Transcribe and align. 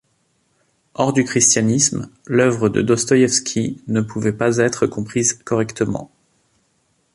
Hors 0.95 1.13
du 1.13 1.25
christianisme 1.25 2.09
l'œuvre 2.25 2.69
de 2.69 2.81
Dostoïevski 2.81 3.83
ne 3.87 4.01
pouvait 4.01 4.33
pas 4.33 4.57
être 4.57 4.87
comprise 4.87 5.33
correctement. 5.33 6.11